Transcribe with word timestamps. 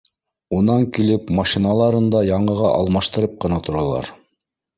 Унан 0.59 0.85
килеп, 0.95 1.29
машиналарын 1.39 2.07
да 2.15 2.23
яңыға 2.31 2.73
алмаштырып 2.79 3.37
ҡына 3.45 3.61
торалар 3.71 4.11